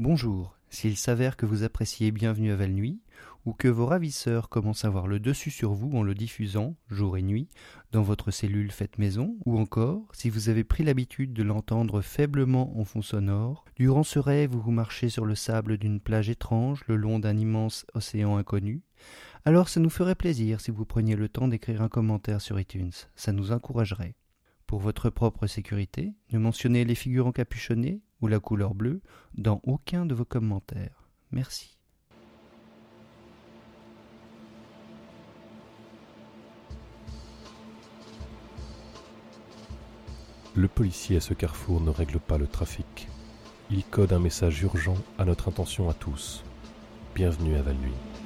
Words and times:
Bonjour, 0.00 0.58
s'il 0.70 0.96
s'avère 0.96 1.36
que 1.36 1.46
vous 1.46 1.62
appréciez 1.62 2.10
Bienvenue 2.10 2.50
à 2.50 2.56
Val-Nuit, 2.56 2.98
ou 3.46 3.52
que 3.52 3.68
vos 3.68 3.86
ravisseurs 3.86 4.48
commencent 4.48 4.84
à 4.84 4.88
avoir 4.88 5.06
le 5.06 5.20
dessus 5.20 5.52
sur 5.52 5.72
vous 5.72 5.96
en 5.96 6.02
le 6.02 6.16
diffusant, 6.16 6.74
jour 6.90 7.16
et 7.16 7.22
nuit, 7.22 7.48
dans 7.92 8.02
votre 8.02 8.32
cellule 8.32 8.72
faite 8.72 8.98
maison, 8.98 9.36
ou 9.46 9.56
encore, 9.56 10.08
si 10.12 10.30
vous 10.30 10.48
avez 10.48 10.64
pris 10.64 10.82
l'habitude 10.82 11.32
de 11.32 11.44
l'entendre 11.44 12.00
faiblement 12.00 12.76
en 12.76 12.84
fond 12.84 13.02
sonore, 13.02 13.64
durant 13.76 14.02
ce 14.02 14.18
rêve 14.18 14.56
où 14.56 14.60
vous 14.60 14.72
marchez 14.72 15.10
sur 15.10 15.26
le 15.26 15.36
sable 15.36 15.78
d'une 15.78 16.00
plage 16.00 16.28
étrange 16.28 16.82
le 16.88 16.96
long 16.96 17.20
d'un 17.20 17.36
immense 17.36 17.86
océan 17.94 18.36
inconnu, 18.36 18.82
alors 19.44 19.68
ça 19.68 19.78
nous 19.78 19.90
ferait 19.90 20.16
plaisir 20.16 20.60
si 20.60 20.72
vous 20.72 20.84
preniez 20.84 21.14
le 21.14 21.28
temps 21.28 21.46
d'écrire 21.46 21.82
un 21.82 21.88
commentaire 21.88 22.40
sur 22.40 22.58
iTunes, 22.58 22.90
ça 23.14 23.30
nous 23.30 23.52
encouragerait. 23.52 24.16
Pour 24.66 24.80
votre 24.80 25.08
propre 25.08 25.46
sécurité, 25.46 26.14
ne 26.32 26.38
mentionnez 26.40 26.84
les 26.84 26.96
figures 26.96 27.28
encapuchonnées 27.28 28.00
ou 28.20 28.26
la 28.26 28.40
couleur 28.40 28.74
bleue 28.74 29.00
dans 29.34 29.60
aucun 29.64 30.06
de 30.06 30.14
vos 30.14 30.24
commentaires. 30.24 31.08
Merci. 31.30 31.78
Le 40.56 40.68
policier 40.68 41.16
à 41.16 41.20
ce 41.20 41.34
carrefour 41.34 41.80
ne 41.80 41.90
règle 41.90 42.20
pas 42.20 42.38
le 42.38 42.46
trafic. 42.46 43.08
Il 43.70 43.82
code 43.82 44.12
un 44.12 44.20
message 44.20 44.62
urgent 44.62 44.96
à 45.18 45.24
notre 45.24 45.48
intention 45.48 45.90
à 45.90 45.94
tous. 45.94 46.44
Bienvenue 47.14 47.56
à 47.56 47.62
Val-Nuit. 47.62 48.23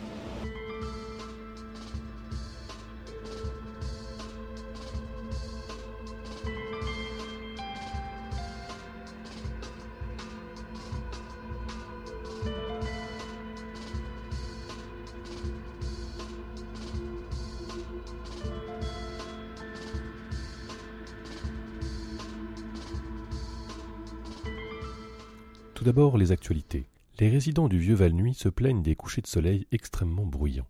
Les 26.06 26.30
actualités. 26.30 26.86
Les 27.18 27.28
résidents 27.28 27.66
du 27.66 27.80
vieux 27.80 27.96
Val-Nuit 27.96 28.34
se 28.34 28.48
plaignent 28.48 28.84
des 28.84 28.94
couchers 28.94 29.20
de 29.20 29.26
soleil 29.26 29.66
extrêmement 29.72 30.24
bruyants. 30.24 30.68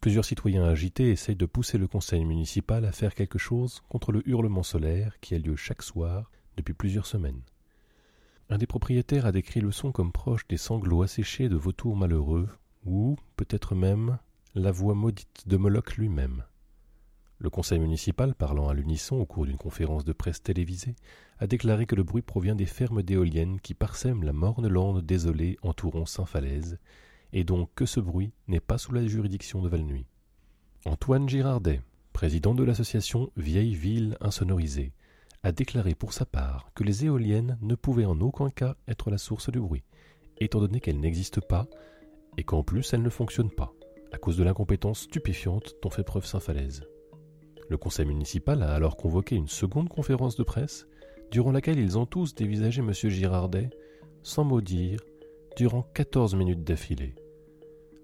Plusieurs 0.00 0.24
citoyens 0.24 0.64
agités 0.64 1.10
essayent 1.10 1.36
de 1.36 1.44
pousser 1.44 1.76
le 1.76 1.86
conseil 1.86 2.24
municipal 2.24 2.86
à 2.86 2.92
faire 2.92 3.14
quelque 3.14 3.38
chose 3.38 3.82
contre 3.90 4.12
le 4.12 4.26
hurlement 4.26 4.62
solaire 4.62 5.20
qui 5.20 5.34
a 5.34 5.38
lieu 5.38 5.56
chaque 5.56 5.82
soir 5.82 6.30
depuis 6.56 6.72
plusieurs 6.72 7.04
semaines. 7.04 7.42
Un 8.48 8.56
des 8.56 8.66
propriétaires 8.66 9.26
a 9.26 9.32
décrit 9.32 9.60
le 9.60 9.72
son 9.72 9.92
comme 9.92 10.10
proche 10.10 10.48
des 10.48 10.56
sanglots 10.56 11.02
asséchés 11.02 11.50
de 11.50 11.56
vautours 11.56 11.96
malheureux, 11.96 12.48
ou, 12.86 13.18
peut-être 13.36 13.74
même, 13.74 14.18
la 14.54 14.72
voix 14.72 14.94
maudite 14.94 15.46
de 15.46 15.58
Moloch 15.58 15.96
lui-même. 15.98 16.44
Le 17.42 17.50
conseil 17.50 17.80
municipal, 17.80 18.36
parlant 18.36 18.68
à 18.68 18.72
l'unisson 18.72 19.16
au 19.16 19.26
cours 19.26 19.46
d'une 19.46 19.56
conférence 19.56 20.04
de 20.04 20.12
presse 20.12 20.44
télévisée, 20.44 20.94
a 21.40 21.48
déclaré 21.48 21.86
que 21.86 21.96
le 21.96 22.04
bruit 22.04 22.22
provient 22.22 22.54
des 22.54 22.66
fermes 22.66 23.02
d'éoliennes 23.02 23.58
qui 23.58 23.74
parsèment 23.74 24.22
la 24.22 24.32
morne 24.32 24.68
lande 24.68 25.04
désolée 25.04 25.58
entourant 25.62 26.06
Saint-Falaise, 26.06 26.78
et 27.32 27.42
donc 27.42 27.68
que 27.74 27.84
ce 27.84 27.98
bruit 27.98 28.32
n'est 28.46 28.60
pas 28.60 28.78
sous 28.78 28.92
la 28.92 29.04
juridiction 29.04 29.60
de 29.60 29.68
Valnuy. 29.68 30.06
Antoine 30.84 31.28
Girardet, 31.28 31.80
président 32.12 32.54
de 32.54 32.62
l'association 32.62 33.32
Vieille 33.36 33.74
Ville 33.74 34.16
Insonorisée, 34.20 34.92
a 35.42 35.50
déclaré 35.50 35.96
pour 35.96 36.12
sa 36.12 36.24
part 36.24 36.70
que 36.76 36.84
les 36.84 37.06
éoliennes 37.06 37.58
ne 37.60 37.74
pouvaient 37.74 38.04
en 38.04 38.20
aucun 38.20 38.50
cas 38.50 38.76
être 38.86 39.10
la 39.10 39.18
source 39.18 39.50
du 39.50 39.58
bruit, 39.58 39.82
étant 40.38 40.60
donné 40.60 40.78
qu'elles 40.78 41.00
n'existent 41.00 41.40
pas 41.40 41.66
et 42.38 42.44
qu'en 42.44 42.62
plus 42.62 42.92
elles 42.92 43.02
ne 43.02 43.10
fonctionnent 43.10 43.50
pas, 43.50 43.72
à 44.12 44.18
cause 44.18 44.36
de 44.36 44.44
l'incompétence 44.44 45.00
stupéfiante 45.00 45.74
dont 45.82 45.90
fait 45.90 46.04
preuve 46.04 46.24
Saint-Falaise. 46.24 46.84
Le 47.72 47.78
conseil 47.78 48.04
municipal 48.04 48.62
a 48.62 48.74
alors 48.74 48.98
convoqué 48.98 49.34
une 49.34 49.48
seconde 49.48 49.88
conférence 49.88 50.36
de 50.36 50.42
presse, 50.42 50.86
durant 51.30 51.52
laquelle 51.52 51.78
ils 51.78 51.96
ont 51.96 52.04
tous 52.04 52.34
dévisagé 52.34 52.82
M. 52.82 52.92
Girardet, 52.92 53.70
sans 54.22 54.44
mot 54.44 54.60
dire, 54.60 55.00
durant 55.56 55.80
quatorze 55.94 56.34
minutes 56.34 56.64
d'affilée. 56.64 57.14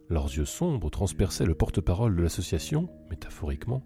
Leurs 0.09 0.34
yeux 0.34 0.47
sombres 0.47 0.89
transperçaient 0.89 1.45
le 1.45 1.55
porte-parole 1.55 2.17
de 2.17 2.23
l'association, 2.23 2.89
métaphoriquement, 3.11 3.84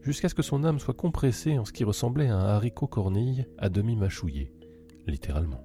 jusqu'à 0.00 0.30
ce 0.30 0.34
que 0.34 0.40
son 0.40 0.64
âme 0.64 0.78
soit 0.78 0.94
compressée 0.94 1.58
en 1.58 1.66
ce 1.66 1.72
qui 1.72 1.84
ressemblait 1.84 2.30
à 2.30 2.38
un 2.38 2.46
haricot 2.46 2.86
cornille 2.86 3.44
à 3.58 3.68
demi 3.68 3.96
mâchouillé, 3.96 4.50
littéralement. 5.06 5.62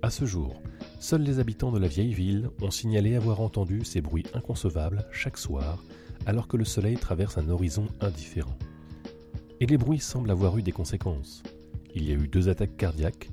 À 0.00 0.08
ce 0.08 0.24
jour, 0.24 0.62
seuls 1.00 1.20
les 1.20 1.38
habitants 1.38 1.70
de 1.70 1.78
la 1.78 1.88
vieille 1.88 2.14
ville 2.14 2.48
ont 2.62 2.70
signalé 2.70 3.14
avoir 3.14 3.42
entendu 3.42 3.84
ces 3.84 4.00
bruits 4.00 4.24
inconcevables 4.32 5.06
chaque 5.12 5.36
soir 5.36 5.84
alors 6.26 6.48
que 6.48 6.56
le 6.56 6.64
soleil 6.64 6.96
traverse 6.96 7.38
un 7.38 7.48
horizon 7.48 7.86
indifférent. 8.00 8.56
Et 9.60 9.66
les 9.66 9.78
bruits 9.78 10.00
semblent 10.00 10.30
avoir 10.30 10.56
eu 10.58 10.62
des 10.62 10.72
conséquences. 10.72 11.42
Il 11.94 12.08
y 12.08 12.12
a 12.12 12.14
eu 12.14 12.28
deux 12.28 12.48
attaques 12.48 12.76
cardiaques, 12.76 13.30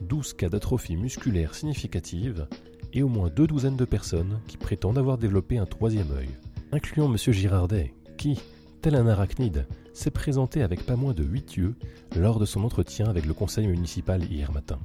douze 0.00 0.34
cas 0.34 0.48
d'atrophie 0.48 0.96
musculaire 0.96 1.54
significative 1.54 2.46
et 2.92 3.02
au 3.02 3.08
moins 3.08 3.30
deux 3.30 3.46
douzaines 3.46 3.76
de 3.76 3.84
personnes 3.84 4.40
qui 4.46 4.56
prétendent 4.56 4.98
avoir 4.98 5.18
développé 5.18 5.58
un 5.58 5.66
troisième 5.66 6.10
œil, 6.12 6.30
incluant 6.72 7.10
M. 7.10 7.16
Girardet, 7.16 7.94
qui, 8.16 8.38
tel 8.82 8.94
un 8.94 9.06
arachnide, 9.06 9.66
s'est 9.92 10.10
présenté 10.10 10.62
avec 10.62 10.84
pas 10.84 10.96
moins 10.96 11.14
de 11.14 11.24
huit 11.24 11.56
yeux 11.56 11.74
lors 12.16 12.38
de 12.38 12.44
son 12.44 12.64
entretien 12.64 13.06
avec 13.06 13.26
le 13.26 13.34
conseil 13.34 13.66
municipal 13.66 14.22
hier 14.24 14.52
matin. 14.52 14.78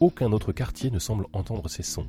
Aucun 0.00 0.32
autre 0.32 0.52
quartier 0.52 0.90
ne 0.90 0.98
semble 0.98 1.26
entendre 1.32 1.68
ces 1.68 1.82
sons. 1.82 2.06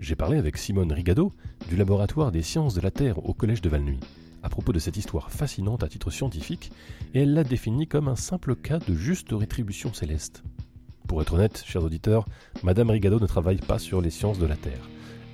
J'ai 0.00 0.16
parlé 0.16 0.38
avec 0.38 0.56
Simone 0.56 0.92
Rigado 0.92 1.34
du 1.68 1.76
laboratoire 1.76 2.32
des 2.32 2.42
sciences 2.42 2.74
de 2.74 2.80
la 2.80 2.90
Terre 2.90 3.24
au 3.24 3.34
collège 3.34 3.60
de 3.60 3.68
Valnuy 3.68 4.00
à 4.42 4.48
propos 4.48 4.72
de 4.72 4.78
cette 4.78 4.96
histoire 4.96 5.30
fascinante 5.30 5.82
à 5.82 5.88
titre 5.88 6.10
scientifique 6.10 6.72
et 7.14 7.22
elle 7.22 7.34
l'a 7.34 7.44
définie 7.44 7.86
comme 7.86 8.08
un 8.08 8.16
simple 8.16 8.56
cas 8.56 8.78
de 8.78 8.94
juste 8.94 9.28
rétribution 9.32 9.92
céleste. 9.92 10.42
Pour 11.06 11.20
être 11.20 11.34
honnête, 11.34 11.62
chers 11.66 11.84
auditeurs, 11.84 12.24
Madame 12.62 12.90
Rigado 12.90 13.20
ne 13.20 13.26
travaille 13.26 13.58
pas 13.58 13.78
sur 13.78 14.00
les 14.00 14.10
sciences 14.10 14.38
de 14.38 14.46
la 14.46 14.56
Terre. 14.56 14.88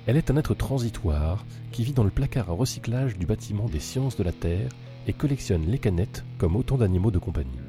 Elle 0.05 0.17
est 0.17 0.31
un 0.31 0.37
être 0.37 0.53
transitoire 0.53 1.45
qui 1.71 1.83
vit 1.83 1.93
dans 1.93 2.03
le 2.03 2.09
placard 2.09 2.49
à 2.49 2.53
recyclage 2.53 3.17
du 3.17 3.25
bâtiment 3.25 3.67
des 3.67 3.79
sciences 3.79 4.17
de 4.17 4.23
la 4.23 4.31
Terre 4.31 4.69
et 5.07 5.13
collectionne 5.13 5.65
les 5.67 5.79
canettes 5.79 6.25
comme 6.37 6.55
autant 6.55 6.77
d'animaux 6.77 7.11
de 7.11 7.19
compagnie. 7.19 7.59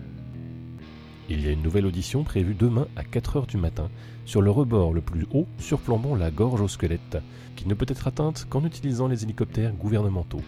Il 1.31 1.44
y 1.44 1.49
a 1.49 1.50
une 1.50 1.62
nouvelle 1.62 1.84
audition 1.84 2.25
prévue 2.25 2.55
demain 2.55 2.89
à 2.97 3.05
4 3.05 3.37
heures 3.37 3.47
du 3.47 3.59
matin 3.59 3.91
sur 4.25 4.41
le 4.41 4.50
rebord 4.50 4.94
le 4.94 5.03
plus 5.03 5.27
haut 5.34 5.47
surplombant 5.59 6.15
la 6.15 6.31
gorge 6.31 6.62
au 6.62 6.69
squelette, 6.69 7.19
qui 7.55 7.69
ne 7.69 7.75
peut 7.75 7.87
être 7.87 8.06
atteinte 8.06 8.47
qu'en 8.49 8.65
utilisant 8.65 9.09
les 9.09 9.25
hélicoptères 9.25 9.75
gouvernementaux. 9.75 10.41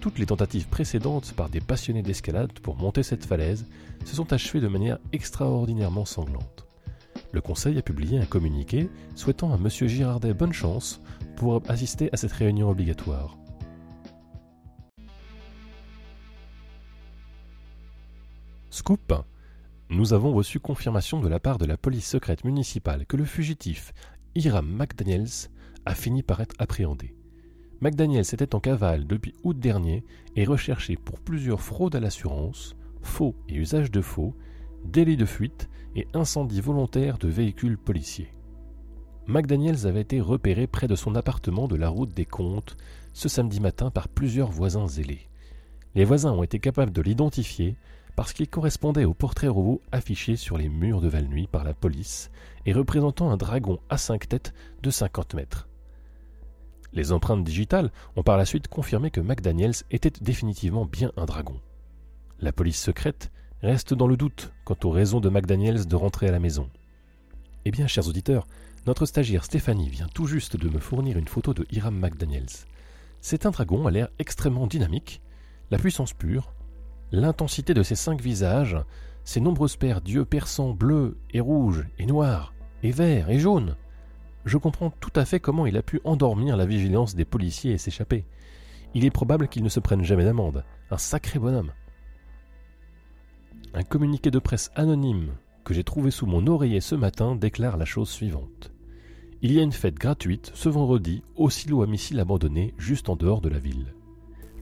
Toutes 0.00 0.18
les 0.18 0.26
tentatives 0.26 0.66
précédentes 0.66 1.32
par 1.36 1.48
des 1.48 1.60
passionnés 1.60 2.02
d'escalade 2.02 2.50
pour 2.60 2.76
monter 2.76 3.04
cette 3.04 3.24
falaise 3.24 3.66
se 4.04 4.16
sont 4.16 4.32
achevées 4.32 4.60
de 4.60 4.66
manière 4.66 4.98
extraordinairement 5.12 6.04
sanglante. 6.04 6.66
Le 7.30 7.40
Conseil 7.40 7.78
a 7.78 7.82
publié 7.82 8.18
un 8.18 8.26
communiqué 8.26 8.88
souhaitant 9.14 9.52
à 9.52 9.56
M. 9.56 9.68
Girardet 9.68 10.34
bonne 10.34 10.52
chance 10.52 11.00
pour 11.36 11.62
assister 11.68 12.08
à 12.12 12.16
cette 12.16 12.32
réunion 12.32 12.68
obligatoire. 12.68 13.36
Scoop 18.70 19.12
nous 19.90 20.12
avons 20.12 20.32
reçu 20.32 20.60
confirmation 20.60 21.18
de 21.18 21.28
la 21.28 21.40
part 21.40 21.58
de 21.58 21.64
la 21.64 21.76
police 21.76 22.06
secrète 22.06 22.44
municipale 22.44 23.06
que 23.06 23.16
le 23.16 23.24
fugitif 23.24 23.92
Hiram 24.36 24.66
McDaniels 24.66 25.50
a 25.84 25.96
fini 25.96 26.22
par 26.22 26.40
être 26.40 26.54
appréhendé. 26.60 27.16
McDaniels 27.80 28.20
était 28.32 28.54
en 28.54 28.60
cavale 28.60 29.04
depuis 29.04 29.34
août 29.42 29.58
dernier 29.58 30.04
et 30.36 30.44
recherché 30.44 30.94
pour 30.96 31.18
plusieurs 31.18 31.60
fraudes 31.60 31.96
à 31.96 32.00
l'assurance, 32.00 32.76
faux 33.02 33.34
et 33.48 33.56
usage 33.56 33.90
de 33.90 34.00
faux, 34.00 34.36
délits 34.84 35.16
de 35.16 35.24
fuite 35.24 35.68
et 35.96 36.06
incendie 36.14 36.60
volontaire 36.60 37.18
de 37.18 37.26
véhicules 37.26 37.78
policiers. 37.78 38.32
McDaniels 39.26 39.88
avait 39.88 40.02
été 40.02 40.20
repéré 40.20 40.68
près 40.68 40.86
de 40.86 40.94
son 40.94 41.16
appartement 41.16 41.66
de 41.66 41.76
la 41.76 41.88
route 41.88 42.14
des 42.14 42.26
Comptes 42.26 42.76
ce 43.12 43.28
samedi 43.28 43.58
matin 43.58 43.90
par 43.90 44.08
plusieurs 44.08 44.52
voisins 44.52 44.86
zélés. 44.86 45.28
Les 45.96 46.04
voisins 46.04 46.32
ont 46.32 46.44
été 46.44 46.60
capables 46.60 46.92
de 46.92 47.02
l'identifier 47.02 47.76
parce 48.16 48.32
qu'il 48.32 48.48
correspondait 48.48 49.04
au 49.04 49.14
portrait 49.14 49.48
robot 49.48 49.80
affiché 49.92 50.36
sur 50.36 50.58
les 50.58 50.68
murs 50.68 51.00
de 51.00 51.08
Valnuy 51.08 51.46
par 51.46 51.64
la 51.64 51.74
police 51.74 52.30
et 52.66 52.72
représentant 52.72 53.30
un 53.30 53.36
dragon 53.36 53.78
à 53.88 53.98
cinq 53.98 54.28
têtes 54.28 54.52
de 54.82 54.90
50 54.90 55.34
mètres. 55.34 55.68
Les 56.92 57.12
empreintes 57.12 57.44
digitales 57.44 57.92
ont 58.16 58.22
par 58.22 58.36
la 58.36 58.44
suite 58.44 58.68
confirmé 58.68 59.10
que 59.10 59.20
McDaniels 59.20 59.74
était 59.90 60.12
définitivement 60.20 60.84
bien 60.84 61.12
un 61.16 61.24
dragon. 61.24 61.60
La 62.40 62.52
police 62.52 62.80
secrète 62.80 63.30
reste 63.62 63.94
dans 63.94 64.08
le 64.08 64.16
doute 64.16 64.52
quant 64.64 64.76
aux 64.84 64.90
raisons 64.90 65.20
de 65.20 65.28
McDaniels 65.28 65.86
de 65.86 65.96
rentrer 65.96 66.28
à 66.28 66.32
la 66.32 66.40
maison. 66.40 66.68
Eh 67.64 67.70
bien, 67.70 67.86
chers 67.86 68.08
auditeurs, 68.08 68.46
notre 68.86 69.06
stagiaire 69.06 69.44
Stéphanie 69.44 69.90
vient 69.90 70.08
tout 70.08 70.26
juste 70.26 70.56
de 70.56 70.68
me 70.68 70.78
fournir 70.78 71.18
une 71.18 71.28
photo 71.28 71.52
de 71.52 71.66
Hiram 71.70 71.98
McDaniels. 71.98 72.66
C'est 73.20 73.44
un 73.44 73.50
dragon 73.50 73.86
à 73.86 73.90
l'air 73.90 74.08
extrêmement 74.18 74.66
dynamique, 74.66 75.20
la 75.70 75.78
puissance 75.78 76.14
pure, 76.14 76.54
l'intensité 77.12 77.74
de 77.74 77.82
ses 77.82 77.94
cinq 77.94 78.20
visages, 78.20 78.76
ses 79.24 79.40
nombreuses 79.40 79.76
paires 79.76 80.00
d'yeux 80.00 80.24
perçants 80.24 80.72
bleus 80.72 81.16
et 81.32 81.40
rouges 81.40 81.86
et 81.98 82.06
noirs, 82.06 82.54
et 82.82 82.90
vert, 82.90 83.30
et 83.30 83.38
jaune. 83.38 83.76
Je 84.44 84.56
comprends 84.56 84.90
tout 84.90 85.12
à 85.14 85.24
fait 85.24 85.40
comment 85.40 85.66
il 85.66 85.76
a 85.76 85.82
pu 85.82 86.00
endormir 86.04 86.56
la 86.56 86.66
vigilance 86.66 87.14
des 87.14 87.24
policiers 87.24 87.72
et 87.72 87.78
s'échapper. 87.78 88.24
Il 88.94 89.04
est 89.04 89.10
probable 89.10 89.48
qu'il 89.48 89.62
ne 89.62 89.68
se 89.68 89.80
prenne 89.80 90.04
jamais 90.04 90.24
d'amende. 90.24 90.64
Un 90.90 90.98
sacré 90.98 91.38
bonhomme. 91.38 91.72
Un 93.74 93.82
communiqué 93.82 94.30
de 94.30 94.38
presse 94.38 94.70
anonyme 94.74 95.32
que 95.64 95.74
j'ai 95.74 95.84
trouvé 95.84 96.10
sous 96.10 96.26
mon 96.26 96.46
oreiller 96.46 96.80
ce 96.80 96.94
matin 96.94 97.36
déclare 97.36 97.76
la 97.76 97.84
chose 97.84 98.08
suivante. 98.08 98.72
Il 99.42 99.52
y 99.52 99.60
a 99.60 99.62
une 99.62 99.72
fête 99.72 99.94
gratuite 99.94 100.50
ce 100.54 100.68
vendredi 100.68 101.22
au 101.36 101.50
silo 101.50 101.82
à 101.82 101.86
missiles 101.86 102.20
abandonné 102.20 102.74
juste 102.78 103.08
en 103.08 103.16
dehors 103.16 103.40
de 103.40 103.48
la 103.48 103.58
ville. 103.58 103.94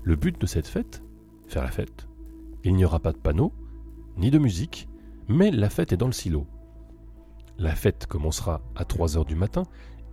Le 0.03 0.17
but 0.17 0.41
de 0.41 0.47
cette 0.47 0.67
fête? 0.67 1.03
Faire 1.47 1.63
la 1.63 1.71
fête. 1.71 2.08
Il 2.65 2.75
n'y 2.75 2.85
aura 2.85 3.01
pas 3.01 3.13
de 3.13 3.19
panneau, 3.19 3.53
ni 4.17 4.31
de 4.31 4.39
musique, 4.39 4.89
mais 5.29 5.51
la 5.51 5.71
fête 5.71 5.93
est 5.93 5.97
dans 5.97 6.07
le 6.07 6.13
silo. 6.13 6.47
La 7.59 7.75
fête 7.75 8.07
commencera 8.07 8.61
à 8.77 8.85
3 8.85 9.17
heures 9.17 9.25
du 9.25 9.35
matin 9.35 9.65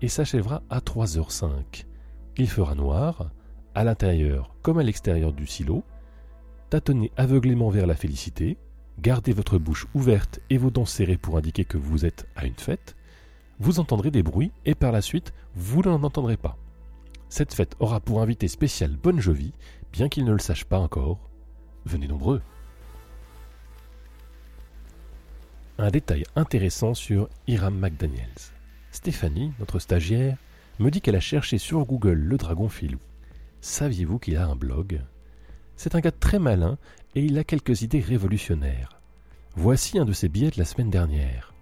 et 0.01 0.07
s'achèvera 0.07 0.63
à 0.69 0.79
3h05. 0.79 1.85
Il 2.37 2.49
fera 2.49 2.75
noir, 2.75 3.31
à 3.75 3.83
l'intérieur 3.83 4.55
comme 4.61 4.79
à 4.79 4.83
l'extérieur 4.83 5.33
du 5.33 5.45
silo. 5.45 5.83
Tâtonnez 6.69 7.11
aveuglément 7.17 7.69
vers 7.69 7.85
la 7.85 7.95
félicité, 7.95 8.57
gardez 8.99 9.33
votre 9.33 9.59
bouche 9.59 9.85
ouverte 9.93 10.39
et 10.49 10.57
vos 10.57 10.71
dents 10.71 10.85
serrées 10.85 11.17
pour 11.17 11.37
indiquer 11.37 11.65
que 11.65 11.77
vous 11.77 12.05
êtes 12.05 12.27
à 12.35 12.45
une 12.45 12.55
fête. 12.55 12.95
Vous 13.59 13.79
entendrez 13.79 14.11
des 14.11 14.23
bruits 14.23 14.51
et 14.65 14.75
par 14.75 14.91
la 14.91 15.01
suite, 15.01 15.33
vous 15.55 15.81
n'en 15.81 16.03
entendrez 16.03 16.37
pas. 16.37 16.57
Cette 17.29 17.53
fête 17.53 17.75
aura 17.79 17.99
pour 17.99 18.21
invité 18.21 18.47
spécial 18.47 18.97
Bonne 18.97 19.19
Jovi, 19.19 19.53
bien 19.91 20.09
qu'il 20.09 20.25
ne 20.25 20.33
le 20.33 20.39
sache 20.39 20.65
pas 20.65 20.79
encore. 20.79 21.29
Venez 21.85 22.07
nombreux. 22.07 22.41
Un 25.77 25.91
détail 25.91 26.23
intéressant 26.35 26.93
sur 26.93 27.29
Hiram 27.47 27.77
McDaniels. 27.77 28.53
Stéphanie, 28.91 29.51
notre 29.59 29.79
stagiaire, 29.79 30.37
me 30.79 30.89
dit 30.89 31.01
qu'elle 31.01 31.15
a 31.15 31.21
cherché 31.21 31.57
sur 31.57 31.85
Google 31.85 32.13
le 32.13 32.37
dragon 32.37 32.69
filou. 32.69 32.99
Saviez-vous 33.61 34.19
qu'il 34.19 34.37
a 34.37 34.45
un 34.45 34.55
blog? 34.55 35.01
C'est 35.75 35.95
un 35.95 35.99
gars 35.99 36.11
très 36.11 36.39
malin 36.39 36.77
et 37.15 37.23
il 37.23 37.37
a 37.37 37.43
quelques 37.43 37.81
idées 37.81 37.99
révolutionnaires. 37.99 39.01
Voici 39.55 39.99
un 39.99 40.05
de 40.05 40.13
ses 40.13 40.29
billets 40.29 40.51
de 40.51 40.59
la 40.59 40.65
semaine 40.65 40.89
dernière. 40.89 41.54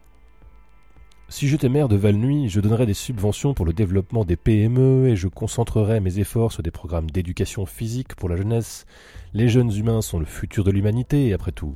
Si 1.30 1.48
j'étais 1.48 1.70
maire 1.70 1.88
de 1.88 1.96
Valnuy, 1.96 2.48
je 2.48 2.60
donnerais 2.60 2.86
des 2.86 2.94
subventions 2.94 3.54
pour 3.54 3.66
le 3.66 3.74
développement 3.74 4.24
des 4.24 4.36
PME 4.36 5.08
et 5.08 5.16
je 5.16 5.28
concentrerais 5.28 6.00
mes 6.00 6.20
efforts 6.20 6.52
sur 6.52 6.62
des 6.62 6.72
programmes 6.72 7.10
d'éducation 7.10 7.66
physique 7.66 8.16
pour 8.16 8.30
la 8.30 8.36
jeunesse. 8.36 8.86
Les 9.34 9.50
jeunes 9.50 9.74
humains 9.75 10.02
sont 10.02 10.20
le 10.20 10.25
futur 10.25 10.64
de 10.64 10.72
l'humanité, 10.72 11.34
après 11.34 11.52
tout. 11.52 11.75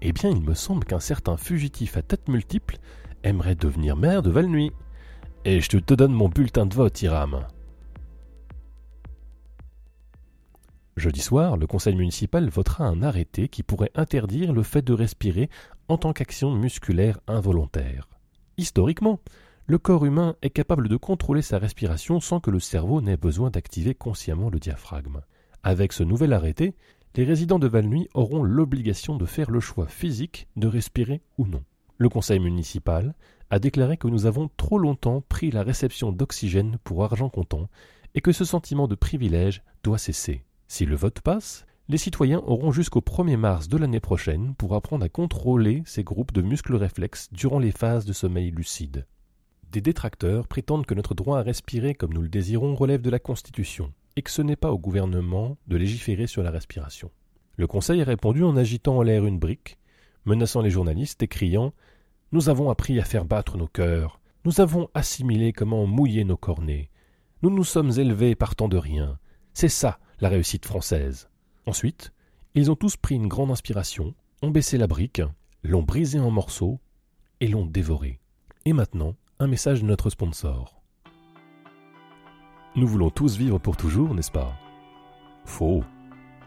Eh 0.00 0.12
bien, 0.12 0.30
il 0.30 0.42
me 0.42 0.54
semble 0.54 0.84
qu'un 0.84 1.00
certain 1.00 1.36
fugitif 1.36 1.96
à 1.96 2.02
tête 2.02 2.28
multiple 2.28 2.76
aimerait 3.24 3.56
devenir 3.56 3.96
maire 3.96 4.22
de 4.22 4.30
Valnuy. 4.30 4.70
Et 5.44 5.60
je 5.60 5.78
te 5.78 5.94
donne 5.94 6.12
mon 6.12 6.28
bulletin 6.28 6.66
de 6.66 6.74
vote, 6.74 7.02
Iram. 7.02 7.46
Jeudi 10.96 11.20
soir, 11.20 11.56
le 11.56 11.66
conseil 11.66 11.96
municipal 11.96 12.48
votera 12.48 12.84
un 12.84 13.02
arrêté 13.02 13.48
qui 13.48 13.64
pourrait 13.64 13.90
interdire 13.96 14.52
le 14.52 14.62
fait 14.62 14.82
de 14.82 14.92
respirer 14.92 15.50
en 15.88 15.98
tant 15.98 16.12
qu'action 16.12 16.52
musculaire 16.52 17.18
involontaire. 17.26 18.08
Historiquement, 18.58 19.18
le 19.66 19.78
corps 19.78 20.04
humain 20.04 20.36
est 20.42 20.50
capable 20.50 20.88
de 20.88 20.96
contrôler 20.96 21.42
sa 21.42 21.58
respiration 21.58 22.20
sans 22.20 22.38
que 22.38 22.50
le 22.50 22.60
cerveau 22.60 23.00
n'ait 23.00 23.16
besoin 23.16 23.50
d'activer 23.50 23.94
consciemment 23.94 24.50
le 24.50 24.60
diaphragme. 24.60 25.22
Avec 25.64 25.92
ce 25.92 26.04
nouvel 26.04 26.32
arrêté, 26.32 26.74
les 27.16 27.24
résidents 27.24 27.58
de 27.58 27.66
Valnuy 27.66 28.08
auront 28.14 28.42
l'obligation 28.42 29.16
de 29.16 29.24
faire 29.24 29.50
le 29.50 29.60
choix 29.60 29.88
physique 29.88 30.46
de 30.56 30.68
respirer 30.68 31.22
ou 31.38 31.46
non. 31.46 31.64
Le 31.98 32.08
conseil 32.08 32.38
municipal 32.38 33.14
a 33.50 33.58
déclaré 33.58 33.96
que 33.96 34.08
nous 34.08 34.26
avons 34.26 34.48
trop 34.56 34.78
longtemps 34.78 35.22
pris 35.28 35.50
la 35.50 35.62
réception 35.62 36.12
d'oxygène 36.12 36.78
pour 36.84 37.02
argent 37.02 37.30
comptant 37.30 37.68
et 38.14 38.20
que 38.20 38.32
ce 38.32 38.44
sentiment 38.44 38.86
de 38.86 38.94
privilège 38.94 39.62
doit 39.82 39.98
cesser. 39.98 40.44
Si 40.74 40.86
le 40.86 40.96
vote 40.96 41.20
passe, 41.20 41.66
les 41.88 41.98
citoyens 41.98 42.42
auront 42.46 42.72
jusqu'au 42.72 42.98
1er 42.98 43.36
mars 43.36 43.68
de 43.68 43.76
l'année 43.76 44.00
prochaine 44.00 44.56
pour 44.56 44.74
apprendre 44.74 45.04
à 45.04 45.08
contrôler 45.08 45.84
ces 45.86 46.02
groupes 46.02 46.32
de 46.32 46.42
muscles 46.42 46.74
réflexes 46.74 47.32
durant 47.32 47.60
les 47.60 47.70
phases 47.70 48.04
de 48.04 48.12
sommeil 48.12 48.50
lucide. 48.50 49.06
Des 49.70 49.80
détracteurs 49.80 50.48
prétendent 50.48 50.84
que 50.84 50.94
notre 50.94 51.14
droit 51.14 51.38
à 51.38 51.42
respirer 51.42 51.94
comme 51.94 52.12
nous 52.12 52.22
le 52.22 52.28
désirons 52.28 52.74
relève 52.74 53.02
de 53.02 53.10
la 53.10 53.20
Constitution 53.20 53.92
et 54.16 54.22
que 54.22 54.32
ce 54.32 54.42
n'est 54.42 54.56
pas 54.56 54.72
au 54.72 54.78
gouvernement 54.80 55.58
de 55.68 55.76
légiférer 55.76 56.26
sur 56.26 56.42
la 56.42 56.50
respiration. 56.50 57.12
Le 57.56 57.68
Conseil 57.68 58.02
a 58.02 58.04
répondu 58.04 58.42
en 58.42 58.56
agitant 58.56 58.96
en 58.96 59.02
l'air 59.02 59.26
une 59.26 59.38
brique, 59.38 59.78
menaçant 60.24 60.60
les 60.60 60.70
journalistes 60.70 61.22
et 61.22 61.28
criant 61.28 61.72
Nous 62.32 62.48
avons 62.48 62.68
appris 62.68 62.98
à 62.98 63.04
faire 63.04 63.26
battre 63.26 63.56
nos 63.58 63.68
cœurs, 63.68 64.20
nous 64.44 64.60
avons 64.60 64.88
assimilé 64.92 65.52
comment 65.52 65.86
mouiller 65.86 66.24
nos 66.24 66.36
cornets, 66.36 66.90
nous 67.42 67.50
nous 67.50 67.62
sommes 67.62 67.92
élevés 67.96 68.34
partant 68.34 68.66
de 68.66 68.76
rien, 68.76 69.20
c'est 69.52 69.68
ça 69.68 70.00
la 70.24 70.30
réussite 70.30 70.64
française. 70.64 71.28
Ensuite, 71.66 72.14
ils 72.54 72.70
ont 72.70 72.76
tous 72.76 72.96
pris 72.96 73.14
une 73.14 73.28
grande 73.28 73.50
inspiration, 73.50 74.14
ont 74.40 74.48
baissé 74.48 74.78
la 74.78 74.86
brique, 74.86 75.20
l'ont 75.62 75.82
brisée 75.82 76.18
en 76.18 76.30
morceaux 76.30 76.80
et 77.42 77.46
l'ont 77.46 77.66
dévorée. 77.66 78.20
Et 78.64 78.72
maintenant, 78.72 79.16
un 79.38 79.48
message 79.48 79.82
de 79.82 79.86
notre 79.86 80.08
sponsor. 80.08 80.80
Nous 82.74 82.86
voulons 82.86 83.10
tous 83.10 83.36
vivre 83.36 83.58
pour 83.58 83.76
toujours, 83.76 84.14
n'est-ce 84.14 84.30
pas? 84.30 84.54
Faux. 85.44 85.84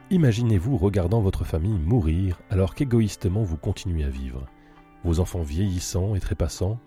Imaginez-vous 0.09 0.75
regardant 0.75 1.21
votre 1.21 1.43
famille 1.43 1.77
mourir 1.77 2.41
alors 2.49 2.73
qu'égoïstement 2.73 3.43
vous 3.43 3.57
continuez 3.57 4.05
à 4.05 4.09
vivre, 4.09 4.47
vos 5.03 5.19
enfants 5.19 5.43
vieillissant 5.43 6.15
et 6.15 6.19
trépassant, 6.19 6.79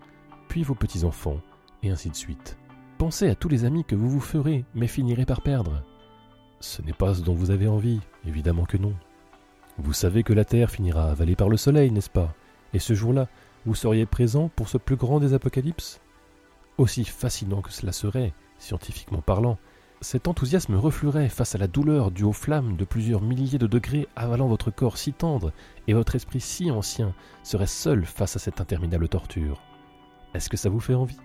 puis 0.49 0.63
vos 0.63 0.75
petits-enfants, 0.75 1.39
et 1.83 1.89
ainsi 1.89 2.09
de 2.09 2.15
suite. 2.17 2.57
Pensez 2.97 3.29
à 3.29 3.35
tous 3.35 3.47
les 3.47 3.63
amis 3.63 3.85
que 3.85 3.95
vous 3.95 4.09
vous 4.09 4.19
ferez, 4.19 4.65
mais 4.75 4.87
finirez 4.87 5.25
par 5.25 5.41
perdre. 5.41 5.85
Ce 6.61 6.81
n'est 6.83 6.93
pas 6.93 7.15
ce 7.15 7.21
dont 7.21 7.33
vous 7.33 7.49
avez 7.49 7.67
envie, 7.67 7.99
évidemment 8.25 8.65
que 8.65 8.77
non. 8.77 8.93
Vous 9.79 9.93
savez 9.93 10.21
que 10.21 10.31
la 10.31 10.45
Terre 10.45 10.69
finira 10.69 11.09
avalée 11.09 11.35
par 11.35 11.49
le 11.49 11.57
Soleil, 11.57 11.91
n'est-ce 11.91 12.09
pas? 12.09 12.35
Et 12.73 12.79
ce 12.79 12.93
jour-là, 12.93 13.27
vous 13.65 13.73
seriez 13.73 14.05
présent 14.05 14.49
pour 14.55 14.69
ce 14.69 14.77
plus 14.77 14.95
grand 14.95 15.19
des 15.19 15.33
apocalypses? 15.33 16.01
Aussi 16.77 17.03
fascinant 17.03 17.61
que 17.61 17.71
cela 17.71 17.91
serait, 17.91 18.33
scientifiquement 18.59 19.21
parlant, 19.21 19.57
cet 20.01 20.27
enthousiasme 20.27 20.75
refluerait 20.75 21.29
face 21.29 21.55
à 21.55 21.57
la 21.57 21.67
douleur 21.67 22.11
due 22.11 22.23
aux 22.23 22.31
flammes 22.31 22.77
de 22.77 22.85
plusieurs 22.85 23.21
milliers 23.21 23.59
de 23.59 23.67
degrés 23.67 24.07
avalant 24.15 24.47
votre 24.47 24.69
corps 24.69 24.97
si 24.97 25.13
tendre 25.13 25.53
et 25.87 25.93
votre 25.93 26.15
esprit 26.15 26.41
si 26.41 26.69
ancien 26.69 27.15
serait 27.43 27.67
seul 27.67 28.05
face 28.05 28.35
à 28.35 28.39
cette 28.39 28.61
interminable 28.61 29.09
torture. 29.09 29.61
Est-ce 30.35 30.49
que 30.49 30.57
ça 30.57 30.69
vous 30.69 30.79
fait 30.79 30.93
envie? 30.93 31.19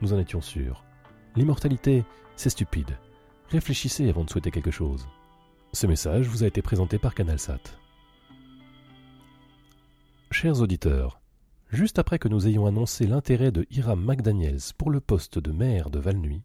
Nous 0.00 0.14
en 0.14 0.18
étions 0.18 0.40
sûrs. 0.40 0.82
L'immortalité, 1.36 2.04
c'est 2.36 2.50
stupide. 2.50 2.96
Réfléchissez 3.50 4.08
avant 4.08 4.22
de 4.22 4.30
souhaiter 4.30 4.52
quelque 4.52 4.70
chose. 4.70 5.08
Ce 5.72 5.88
message 5.88 6.28
vous 6.28 6.44
a 6.44 6.46
été 6.46 6.62
présenté 6.62 6.98
par 7.00 7.16
CanalSat. 7.16 7.58
Chers 10.30 10.60
auditeurs, 10.60 11.20
juste 11.68 11.98
après 11.98 12.20
que 12.20 12.28
nous 12.28 12.46
ayons 12.46 12.66
annoncé 12.66 13.08
l'intérêt 13.08 13.50
de 13.50 13.66
Hiram 13.72 14.00
McDaniels 14.04 14.60
pour 14.78 14.90
le 14.90 15.00
poste 15.00 15.40
de 15.40 15.50
maire 15.50 15.90
de 15.90 15.98
Valnuy, 15.98 16.42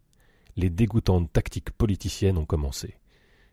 les 0.57 0.71
dégoûtantes 0.71 1.31
tactiques 1.31 1.69
politiciennes 1.69 2.39
ont 2.39 2.45
commencé. 2.45 2.95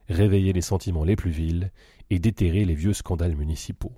Réveiller 0.08 0.54
les 0.54 0.62
sentiments 0.62 1.04
les 1.04 1.16
plus 1.16 1.30
vils 1.30 1.70
et 2.08 2.18
déterrer 2.18 2.64
les 2.64 2.74
vieux 2.74 2.94
scandales 2.94 3.36
municipaux. 3.36 3.92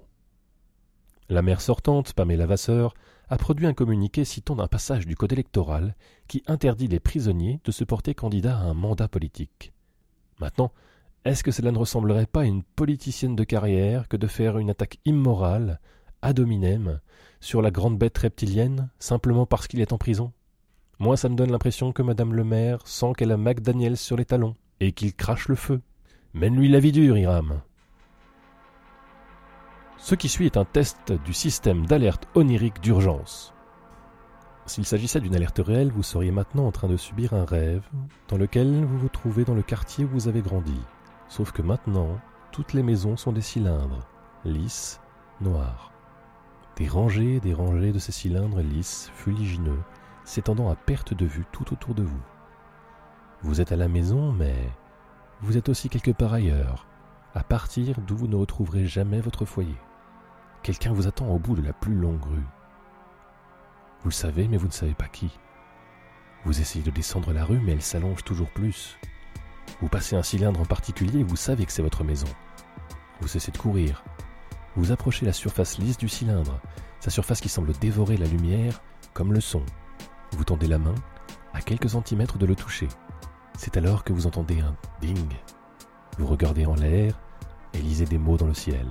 La 1.31 1.41
maire 1.41 1.63
sortante, 1.63 2.13
Pamela 2.13 2.47
Vasseur, 2.47 2.95
a 3.29 3.39
produit 3.39 3.67
un 3.67 3.73
communiqué 3.73 4.25
citant 4.27 4.59
un 4.59 4.69
passage 4.69 5.07
du 5.07 5.17
Code 5.17 5.33
électoral 5.33 5.97
qui 6.29 6.43
interdit 6.47 6.89
les 6.89 7.01
prisonniers 7.01 7.61
de 7.65 7.73
se 7.73 7.85
porter 7.85 8.15
candidat 8.15 8.59
à 8.59 8.63
un 8.63 8.75
mandat 8.75 9.09
politique. 9.09 9.73
Maintenant, 10.39 10.71
est-ce 11.25 11.43
que 11.43 11.51
cela 11.51 11.73
ne 11.73 11.79
ressemblerait 11.79 12.27
pas 12.27 12.43
à 12.43 12.45
une 12.45 12.63
politicienne 12.63 13.37
de 13.37 13.45
carrière 13.45 14.09
que 14.09 14.19
de 14.19 14.27
faire 14.27 14.59
une 14.59 14.69
attaque 14.69 14.99
immorale, 15.07 15.81
ad 16.21 16.39
hominem, 16.39 17.01
sur 17.41 17.63
la 17.63 17.71
grande 17.71 17.99
bête 17.99 18.19
reptilienne, 18.19 18.91
simplement 18.99 19.47
parce 19.47 19.67
qu'il 19.67 19.81
est 19.81 19.95
en 19.95 19.99
prison? 19.99 20.33
Moi, 20.99 21.17
ça 21.17 21.31
me 21.31 21.37
donne 21.37 21.51
l'impression 21.51 21.93
que 21.93 22.03
Madame 22.03 22.35
le 22.35 22.45
maire 22.45 22.87
sent 22.87 23.13
qu'elle 23.17 23.33
a 23.33 23.39
McDaniels 23.39 23.97
sur 23.97 24.17
les 24.17 24.27
talons, 24.27 24.57
et 24.81 24.93
qu'il 24.93 25.15
crache 25.15 25.49
le 25.49 25.55
feu. 25.55 25.81
Mène-lui 26.35 26.69
la 26.69 26.81
vie 26.81 26.93
dure, 26.93 27.17
Iram. 27.17 27.63
Ce 30.05 30.15
qui 30.15 30.29
suit 30.29 30.45
est 30.45 30.59
un 30.59 30.67
test 30.67 31.13
du 31.25 31.33
système 31.33 31.87
d'alerte 31.87 32.29
onirique 32.35 32.83
d'urgence. 32.83 33.55
S'il 34.67 34.85
s'agissait 34.85 35.23
d'une 35.23 35.35
alerte 35.35 35.63
réelle, 35.65 35.91
vous 35.91 36.03
seriez 36.03 36.31
maintenant 36.31 36.67
en 36.67 36.73
train 36.73 36.89
de 36.89 36.99
subir 36.99 37.33
un 37.33 37.47
rêve 37.47 37.89
dans 38.29 38.37
lequel 38.37 38.85
vous 38.85 38.99
vous 38.99 39.09
trouvez 39.09 39.47
dans 39.47 39.55
le 39.55 39.63
quartier 39.63 40.05
où 40.05 40.09
vous 40.09 40.29
avez 40.29 40.43
grandi. 40.43 40.79
Sauf 41.27 41.53
que 41.53 41.63
maintenant, 41.63 42.21
toutes 42.53 42.75
les 42.75 42.83
maisons 42.83 43.17
sont 43.17 43.33
des 43.33 43.41
cylindres, 43.41 44.07
lisses, 44.45 45.01
noirs. 45.41 45.91
Des 46.77 46.87
rangées 46.87 47.37
et 47.37 47.41
des 47.41 47.55
rangées 47.55 47.93
de 47.93 47.99
ces 47.99 48.13
cylindres 48.13 48.61
lisses, 48.61 49.11
fuligineux, 49.15 49.81
s'étendant 50.25 50.69
à 50.69 50.77
perte 50.77 51.15
de 51.15 51.25
vue 51.25 51.47
tout 51.51 51.73
autour 51.73 51.95
de 51.95 52.03
vous. 52.03 52.23
Vous 53.41 53.63
êtes 53.63 53.73
à 53.73 53.77
la 53.77 53.89
maison, 53.89 54.33
mais 54.33 54.69
vous 55.41 55.57
êtes 55.57 55.71
aussi 55.71 55.89
quelque 55.89 56.11
part 56.11 56.35
ailleurs, 56.35 56.87
à 57.35 57.43
partir 57.43 58.03
d'où 58.03 58.19
vous 58.19 58.29
ne 58.29 58.37
retrouverez 58.37 58.85
jamais 58.85 59.23
votre 59.23 59.47
foyer. 59.47 59.79
Quelqu'un 60.65 60.95
vous 60.95 61.07
attend 61.07 61.29
au 61.29 61.39
bout 61.39 61.55
de 61.55 61.61
la 61.61 61.75
plus 61.75 61.95
longue 61.95 62.25
rue. 62.25 62.47
Vous 64.03 64.11
savez, 64.11 64.49
mais 64.49 64.57
vous 64.57 64.67
ne 64.67 64.73
savez 64.73 64.95
pas 64.95 65.09
qui. 65.09 65.39
Vous 66.47 66.59
essayez 66.59 66.83
de 66.83 66.91
descendre 66.91 67.35
la 67.35 67.45
rue, 67.45 67.61
mais 67.61 67.73
elle 67.73 67.83
s'allonge 67.83 68.25
toujours 68.25 68.49
plus. 68.49 68.97
Vous 69.83 69.89
passez 69.89 70.17
un 70.17 70.23
cylindre 70.23 70.61
en 70.61 70.65
particulier 70.65 71.19
et 71.19 71.23
vous 71.23 71.37
savez 71.37 71.67
que 71.67 71.73
c'est 71.73 71.83
votre 71.83 72.03
maison. 72.03 72.29
Vous 73.21 73.29
cessez 73.29 73.53
de 73.53 73.59
courir. 73.59 74.03
Vous 74.75 74.91
approchez 74.91 75.27
la 75.27 75.35
surface 75.35 75.77
lisse 75.77 75.99
du 75.99 76.09
cylindre, 76.09 76.59
sa 76.99 77.11
surface 77.11 77.43
qui 77.43 77.51
semble 77.51 77.75
dévorer 77.75 78.17
la 78.17 78.27
lumière 78.27 78.81
comme 79.13 79.35
le 79.35 79.43
son. 79.43 79.63
Vous 80.33 80.45
tendez 80.45 80.67
la 80.67 80.79
main, 80.79 80.95
à 81.53 81.61
quelques 81.61 81.91
centimètres 81.91 82.39
de 82.39 82.47
le 82.47 82.57
toucher. 82.57 82.89
C'est 83.59 83.77
alors 83.77 84.03
que 84.03 84.15
vous 84.15 84.27
entendez 84.27 84.61
un 84.61 84.75
ding. 85.03 85.29
Vous 86.17 86.27
regardez 86.27 86.65
en 86.65 86.75
l'air 86.75 87.21
et 87.75 87.83
lisez 87.83 88.07
des 88.07 88.19
mots 88.19 88.39
dans 88.39 88.47
le 88.47 88.55
ciel. 88.55 88.87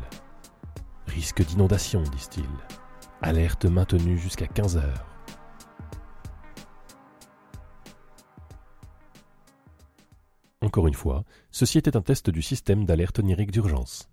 Risque 1.07 1.45
d'inondation, 1.45 2.01
disent-ils. 2.03 2.43
Alerte 3.21 3.65
maintenue 3.65 4.17
jusqu'à 4.17 4.47
15 4.47 4.77
heures. 4.77 5.05
Encore 10.61 10.87
une 10.87 10.93
fois, 10.93 11.23
ceci 11.51 11.77
était 11.77 11.97
un 11.97 12.01
test 12.01 12.29
du 12.29 12.41
système 12.41 12.85
d'alerte 12.85 13.19
onirique 13.19 13.51
d'urgence. 13.51 14.09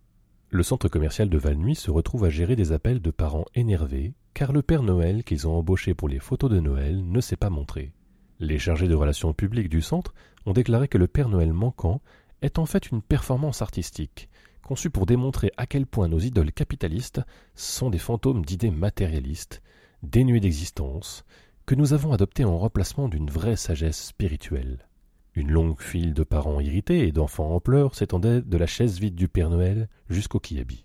Le 0.51 0.65
centre 0.65 0.89
commercial 0.89 1.29
de 1.29 1.39
Valnuy 1.39 1.77
se 1.77 1.93
retrouve 1.93 2.25
à 2.25 2.29
gérer 2.29 2.57
des 2.57 2.73
appels 2.73 3.01
de 3.01 3.11
parents 3.13 3.45
énervés 3.55 4.15
car 4.35 4.53
le 4.53 4.63
Père 4.63 4.83
Noël 4.83 5.23
qu'ils 5.23 5.47
ont 5.47 5.57
embauché 5.57 5.95
pour 5.95 6.09
les 6.09 6.19
photos 6.19 6.51
de 6.51 6.59
Noël 6.59 7.09
ne 7.09 7.21
s'est 7.21 7.37
pas 7.37 7.51
montré. 7.51 7.93
Les 8.41 8.59
chargés 8.59 8.89
de 8.89 8.95
relations 8.95 9.33
publiques 9.33 9.69
du 9.69 9.81
centre 9.81 10.13
ont 10.47 10.53
déclaré 10.53 10.89
que 10.89 10.99
le 10.99 11.07
Père 11.07 11.29
Noël 11.29 11.53
manquant 11.53 12.01
est 12.43 12.59
en 12.59 12.67
fait 12.67 12.91
une 12.91 13.03
performance 13.03 13.63
artistique, 13.63 14.29
conçue 14.63 14.91
pour 14.91 15.07
démontrer 15.07 15.53
à 15.57 15.67
quel 15.67 15.87
point 15.87 16.09
nos 16.09 16.19
idoles 16.19 16.53
capitalistes 16.53 17.21
sont 17.55 17.91
des 17.91 17.99
fantômes 17.99 18.45
d'idées 18.45 18.71
matérialistes, 18.71 19.63
dénuées 20.03 20.41
d'existence, 20.41 21.25
que 21.67 21.75
nous 21.75 21.93
avons 21.93 22.13
adoptées 22.13 22.45
en 22.45 22.59
remplacement 22.59 23.09
d'une 23.09 23.31
vraie 23.31 23.57
sagesse 23.57 24.07
spirituelle. 24.07 24.87
Une 25.35 25.51
longue 25.51 25.81
file 25.81 26.15
de 26.15 26.25
parents 26.25 26.61
irrités 26.61 27.07
et 27.07 27.13
d'enfants 27.13 27.55
en 27.55 27.61
pleurs 27.61 27.95
s'étendait 27.95 28.43
de 28.43 28.57
la 28.57 28.67
chaise 28.67 28.99
vide 28.99 29.15
du 29.15 29.29
Père 29.29 29.51
Noël 29.51 29.89
jusqu'au 30.09 30.41
Kiabi. 30.41 30.85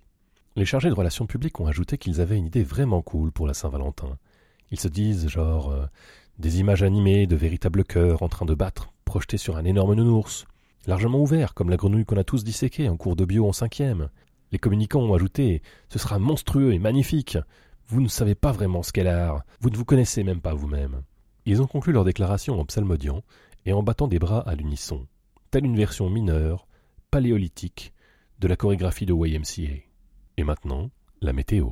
Les 0.56 0.66
chargés 0.66 0.90
de 0.90 0.94
relations 0.94 1.26
publiques 1.26 1.60
ont 1.60 1.68
ajouté 1.68 1.98
qu'ils 1.98 2.22
avaient 2.22 2.38
une 2.38 2.46
idée 2.46 2.64
vraiment 2.64 3.02
cool 3.02 3.32
pour 3.32 3.48
la 3.48 3.54
Saint-Valentin. 3.54 4.18
Ils 4.72 4.80
se 4.80 4.88
disent 4.88 5.28
genre 5.28 5.72
euh, 5.72 5.86
des 6.40 6.60
images 6.60 6.84
animées 6.84 7.28
de 7.28 7.36
véritables 7.36 7.84
cœurs 7.84 8.22
en 8.22 8.30
train 8.30 8.46
de 8.46 8.54
battre, 8.54 8.94
projetées 9.04 9.38
sur 9.38 9.58
un 9.58 9.66
énorme 9.66 9.96
nounours, 9.96 10.46
largement 10.88 11.20
ouvert 11.20 11.54
comme 11.54 11.70
la 11.70 11.78
grenouille 11.78 12.06
qu'on 12.06 12.18
a 12.18 12.24
tous 12.24 12.44
disséquée 12.44 12.90
en 12.90 12.98
cours 12.98 13.16
de 13.16 13.26
bio 13.26 13.48
en 13.48 13.54
cinquième. 13.54 14.10
Les 14.52 14.60
communicants 14.60 15.02
ont 15.02 15.14
ajouté 15.14 15.62
Ce 15.90 16.00
sera 16.00 16.20
monstrueux 16.20 16.74
et 16.74 16.80
magnifique. 16.80 17.38
Vous 17.88 18.02
ne 18.02 18.08
savez 18.08 18.36
pas 18.36 18.52
vraiment 18.52 18.84
ce 18.84 18.92
qu'est 18.92 19.04
l'art. 19.04 19.44
Vous 19.60 19.70
ne 19.70 19.78
vous 19.78 19.86
connaissez 19.86 20.24
même 20.24 20.42
pas 20.42 20.54
vous-même. 20.54 21.04
Ils 21.46 21.62
ont 21.62 21.68
conclu 21.68 21.94
leur 21.94 22.04
déclaration 22.04 22.60
en 22.60 22.66
psalmodiant 22.66 23.22
et 23.66 23.74
en 23.74 23.84
battant 23.84 24.08
des 24.08 24.20
bras 24.20 24.42
à 24.48 24.56
l'unisson, 24.56 25.08
telle 25.52 25.66
une 25.66 25.78
version 25.78 26.10
mineure, 26.10 26.68
paléolithique, 27.12 27.94
de 28.40 28.48
la 28.48 28.56
chorégraphie 28.56 29.06
de 29.06 29.14
YMCA. 29.14 29.84
Et 30.38 30.44
maintenant, 30.44 30.90
la 31.22 31.34
météo. 31.34 31.70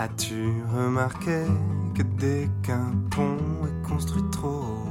As-tu 0.00 0.52
remarqué 0.72 1.42
que 1.92 2.04
dès 2.04 2.48
qu'un 2.62 2.92
pont 3.10 3.36
construit 3.82 4.22
trop 4.30 4.84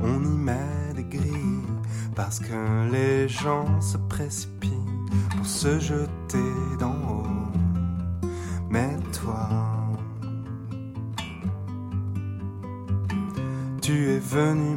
on 0.00 0.22
y 0.22 0.28
met 0.28 0.94
des 0.94 1.02
grilles 1.02 1.66
parce 2.14 2.38
que 2.38 2.88
les 2.92 3.28
gens 3.28 3.80
se 3.80 3.96
précipitent 3.96 4.70
pour 5.36 5.44
se 5.44 5.80
jeter 5.80 6.52
d'en 6.78 6.94
haut? 7.10 7.50
Mais 8.70 8.96
toi, 9.12 9.48
tu 13.82 14.08
es 14.10 14.20
venu 14.20 14.76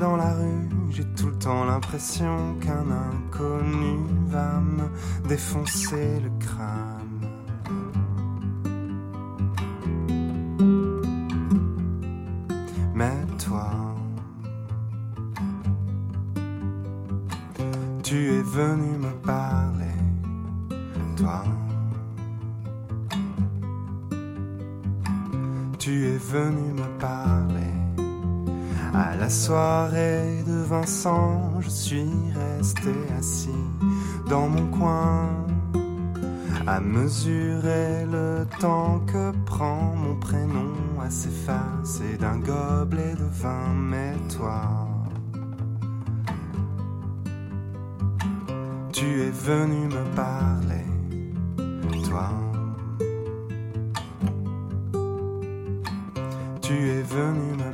dans 0.00 0.16
la 0.16 0.32
rue, 0.32 0.68
j'ai 0.90 1.04
tout 1.14 1.26
le 1.26 1.38
temps 1.38 1.64
l'impression 1.66 2.54
qu'un 2.58 2.86
inconnu 2.90 3.98
va 4.28 4.60
me 4.60 5.28
défoncer 5.28 6.20
le 6.20 6.30
crâne. 6.40 7.28
Mais 12.94 13.26
toi, 13.44 13.70
tu 18.02 18.16
es 18.38 18.42
venu 18.42 18.96
me 18.96 19.12
la 29.26 29.30
soirée 29.30 30.44
de 30.46 30.62
Vincent, 30.62 31.60
je 31.60 31.68
suis 31.68 32.12
resté 32.32 32.94
assis 33.18 33.64
dans 34.30 34.48
mon 34.48 34.68
coin 34.68 35.44
à 36.64 36.78
mesurer 36.78 38.06
le 38.06 38.46
temps 38.60 39.00
que 39.04 39.32
prend 39.44 39.96
mon 39.96 40.14
prénom 40.20 40.74
à 41.04 41.10
s'effacer 41.10 42.16
d'un 42.20 42.38
gobelet 42.38 43.16
de 43.16 43.24
vin. 43.42 43.74
Mais 43.74 44.14
toi, 44.36 44.62
tu 48.92 49.06
es 49.22 49.30
venu 49.30 49.88
me 49.88 50.04
parler, 50.14 50.86
toi. 52.08 52.28
Tu 56.62 56.74
es 56.74 57.02
venu 57.02 57.56
me 57.62 57.65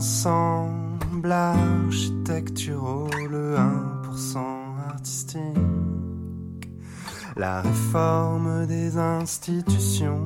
ensembles 0.00 1.30
architecturaux, 1.30 3.10
le 3.30 3.54
1% 3.54 4.38
artistique, 4.88 5.36
la 7.36 7.60
réforme 7.60 8.66
des 8.66 8.96
institutions, 8.96 10.24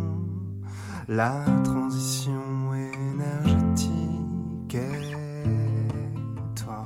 la 1.08 1.44
transition 1.64 2.72
énergétique 2.72 4.76
et 4.76 5.12
toi. 6.54 6.84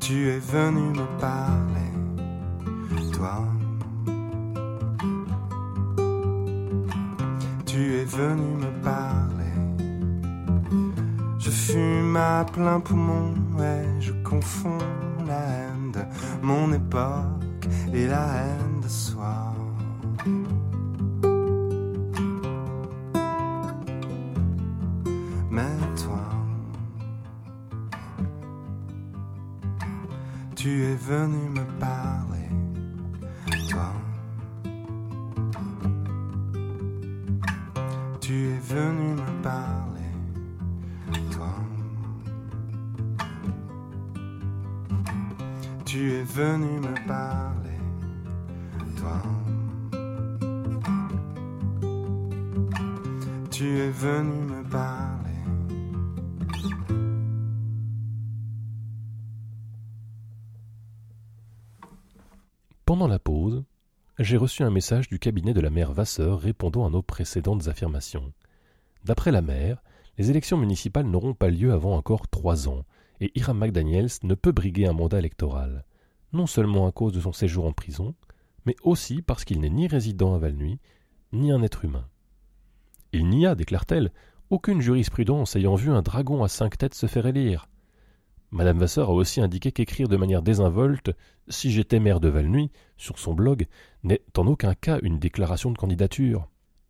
Tu 0.00 0.30
es 0.30 0.38
venu 0.38 0.98
me 0.98 1.20
parler, 1.20 1.69
plein 12.44 12.80
poumon 12.80 13.34
et 13.58 14.00
je 14.00 14.12
confonds 14.22 14.78
la 15.26 15.40
haine 15.40 15.92
de 15.92 16.00
mon 16.42 16.72
époque 16.72 17.66
et 17.92 18.06
la 18.06 18.26
haine 18.36 18.80
de 18.82 18.88
soi. 18.88 19.54
Mais 25.50 25.76
toi, 25.96 26.28
tu 30.54 30.84
es 30.84 30.94
venu 30.94 31.48
me 31.50 31.64
parler, 31.78 32.48
toi. 33.68 33.92
Tu 38.20 38.48
es 38.48 38.60
venu 38.60 39.14
me 39.14 39.42
parler, 39.42 39.79
Tu 46.00 46.10
es 46.14 46.22
venu 46.22 46.80
me 46.80 46.94
parler, 47.06 47.78
toi. 48.96 49.20
tu 53.50 53.64
es 53.80 53.90
venu 53.90 54.46
me 54.46 54.62
parler. 54.70 55.30
Pendant 62.86 63.06
la 63.06 63.18
pause, 63.18 63.62
j'ai 64.18 64.38
reçu 64.38 64.62
un 64.62 64.70
message 64.70 65.06
du 65.10 65.18
cabinet 65.18 65.52
de 65.52 65.60
la 65.60 65.68
mère 65.68 65.92
Vasseur 65.92 66.40
répondant 66.40 66.86
à 66.86 66.88
nos 66.88 67.02
précédentes 67.02 67.68
affirmations. 67.68 68.32
D'après 69.04 69.32
la 69.32 69.42
mère, 69.42 69.82
les 70.16 70.30
élections 70.30 70.56
municipales 70.56 71.04
n'auront 71.04 71.34
pas 71.34 71.50
lieu 71.50 71.74
avant 71.74 71.94
encore 71.94 72.26
trois 72.28 72.68
ans, 72.68 72.86
et 73.20 73.30
Hiram 73.34 73.58
McDaniels 73.58 74.08
ne 74.22 74.34
peut 74.34 74.52
briguer 74.52 74.86
un 74.86 74.94
mandat 74.94 75.18
électoral, 75.18 75.84
non 76.32 76.46
seulement 76.46 76.86
à 76.86 76.92
cause 76.92 77.12
de 77.12 77.20
son 77.20 77.32
séjour 77.32 77.66
en 77.66 77.72
prison, 77.72 78.14
mais 78.66 78.76
aussi 78.82 79.22
parce 79.22 79.44
qu'il 79.44 79.60
n'est 79.60 79.70
ni 79.70 79.86
résident 79.86 80.34
à 80.34 80.38
Valnuy, 80.38 80.78
ni 81.32 81.52
un 81.52 81.62
être 81.62 81.84
humain. 81.84 82.06
Il 83.12 83.28
n'y 83.28 83.46
a, 83.46 83.54
déclare-t-elle, 83.54 84.12
aucune 84.50 84.80
jurisprudence 84.80 85.56
ayant 85.56 85.74
vu 85.74 85.90
un 85.90 86.02
dragon 86.02 86.42
à 86.42 86.48
cinq 86.48 86.78
têtes 86.78 86.94
se 86.94 87.06
faire 87.06 87.26
élire. 87.26 87.68
Madame 88.52 88.78
Vasseur 88.78 89.10
a 89.10 89.12
aussi 89.12 89.40
indiqué 89.40 89.70
qu'écrire 89.70 90.08
de 90.08 90.16
manière 90.16 90.42
désinvolte 90.42 91.12
Si 91.48 91.70
j'étais 91.70 92.00
maire 92.00 92.18
de 92.18 92.28
Valnuy 92.28 92.70
sur 92.96 93.18
son 93.18 93.32
blog 93.32 93.66
n'est 94.02 94.22
en 94.36 94.46
aucun 94.46 94.74
cas 94.74 94.98
une 95.02 95.20
déclaration 95.20 95.70
de 95.70 95.78
candidature. 95.78 96.48